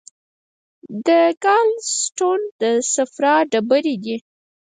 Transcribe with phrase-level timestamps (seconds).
[1.05, 1.07] د
[1.43, 1.69] ګال
[1.99, 2.63] سټون د
[2.93, 4.17] صفرا ډبرې دي.